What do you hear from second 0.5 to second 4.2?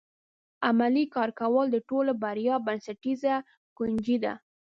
عملي کار کول د ټولو بریاوو بنسټیزه کنجي